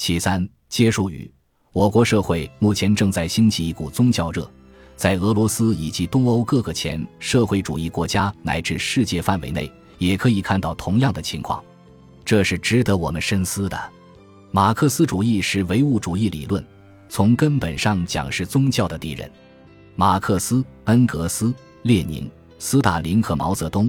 [0.00, 1.30] 其三，结束语。
[1.74, 4.50] 我国社会目前正在兴起一股宗教热，
[4.96, 11.62] 在俄罗斯以及东欧各个前社会主义国家乃至世界范围内，也可以看到同样的情况。
[12.24, 13.78] 这是值得我们深思的。
[14.50, 16.64] 马克思主义是唯物主义理论，
[17.10, 19.30] 从根本上讲是宗教的敌人。
[19.96, 22.26] 马克思、恩格斯、列宁、
[22.58, 23.88] 斯大林和毛泽东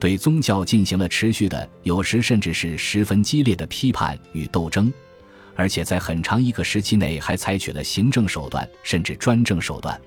[0.00, 4.92] 对宗教进行了持续的，有时甚至是十分激烈的批判与斗争，
[5.54, 10.00] 而且在很长一个时期内还采取了行政手段甚至专政手段。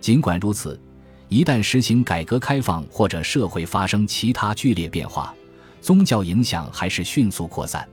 [0.00, 0.80] 尽管如此，
[1.28, 5.34] 一旦实行改革开放或者社会发生其他剧烈变化，
[5.80, 7.86] 宗教影响还是迅速扩散。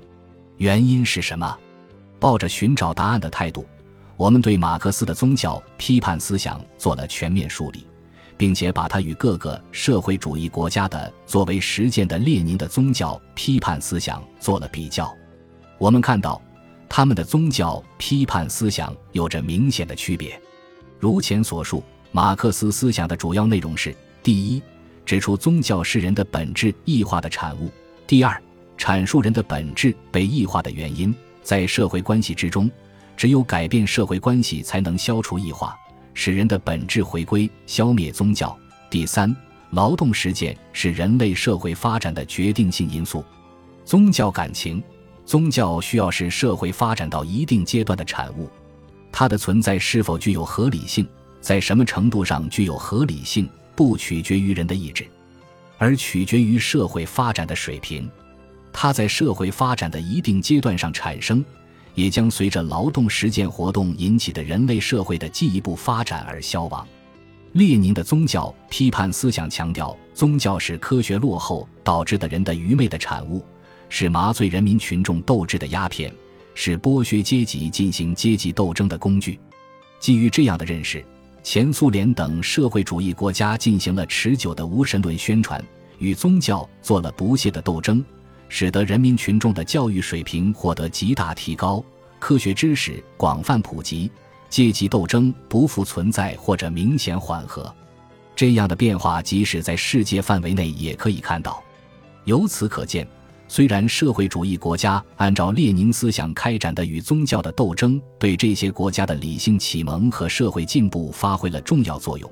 [0.57, 1.57] 原因是什么？
[2.19, 3.63] 抱着寻找答案的态度，
[4.16, 7.85] 我们对马克思的宗教批判思想做了全面梳理，
[8.35, 15.16] 并且把它与各个社会主义国家的作为实践的列宁的宗教批判思想做了比较。
[15.77, 16.41] 我们看到，
[16.89, 20.39] 他们的宗教批判思想有着明显的区别。
[20.99, 24.61] 如前所述，马克思思想的主要内容是：第一，
[25.05, 27.69] 指出宗教是人的本质异化的产物；
[28.07, 28.41] 第二，
[28.77, 31.13] 阐述人的本质被异化的原因，
[31.44, 32.69] 在社会关系之中，
[33.16, 35.77] 只有改变社会关系，才能消除异化，
[36.13, 38.57] 使人的本质回归，消灭宗教。
[38.89, 39.35] 第三，
[39.72, 43.23] 劳动实践是人类社会发展的决定性因素。
[43.85, 44.83] 宗教感情，
[45.28, 48.50] 宗教需要是社会发展到一定阶段的产物，
[49.11, 51.06] 它的存在是否具有合理性，
[51.42, 55.06] 在什么程度上具有合理性，不取决于人的意志，
[55.78, 58.09] 而取决于社会发展的水平。
[58.72, 61.44] 它在社会发展的一定阶段上产生，
[61.94, 66.88] 也将随着劳动实践活动引起的人类社会的进一步发展而消亡。
[67.52, 73.44] 列宁的宗教批判思想强调，宗教是科学落后导致的人的愚昧的产物，
[73.89, 76.13] 是麻醉人民群众斗志的鸦片，
[76.53, 79.39] 是剥削阶级进行阶级斗争的工具。
[79.99, 81.03] 基于这样的认识，
[81.44, 85.63] 前苏联等社会主义国家进行了持久的无神论宣传，
[86.00, 88.03] 与宗教做了不懈的斗争。
[88.50, 91.83] 使得人民群众的教育水平获得极大提高，
[92.17, 94.09] 科学知识广泛普及，
[94.50, 97.73] 阶级斗争不复存在或者明显缓和。
[98.35, 101.62] 这样的变化，即使在世界范围内也可以看到。
[102.23, 103.06] 由此可见，
[103.47, 112.30] 虽然社会主义国家按照列宁思想开展的与宗教的斗争，对这些国家的理性启蒙和社会进步发挥了重要作用，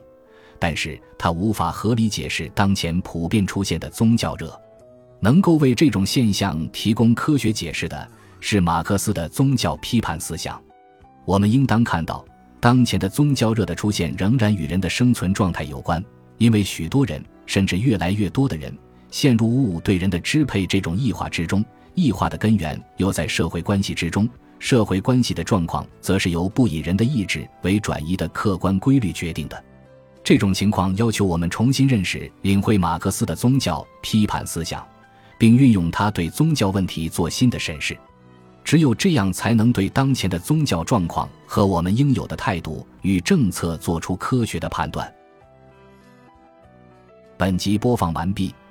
[0.60, 4.54] 但是它无法合理解释当前普遍出现的宗教热。
[5.22, 8.08] 能够为这种现象提供科学解释的
[8.42, 10.62] 是马克思的宗教批判思想。
[11.24, 12.24] 我们应当看到，
[12.60, 16.04] 当前的宗教热的出现仍然与人的生存状态有关，
[16.38, 18.78] 因为许多人，甚至越来越多的人，
[19.16, 21.64] 陷入物对人的支配这种异化之中。
[21.94, 24.28] 异化的根源又在社会关系之中，
[24.60, 29.64] 社会关系的状况则是由不以人的意志为转移的客观规律决定的。
[30.22, 34.86] 这种情况要求我们重新认识、领会马克思的宗教批判思想。
[35.38, 37.98] 并运用它对宗教问题做新的审视，
[38.64, 45.14] 只有这样才能对当前的宗教状况和我们应有的态度与政策做出科学的判断。
[47.38, 48.56] 本集播放完毕，